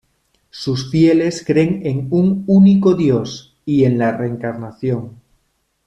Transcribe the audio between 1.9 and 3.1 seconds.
un único